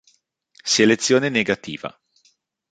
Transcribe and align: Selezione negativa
Selezione 0.63 1.29
negativa 1.29 1.93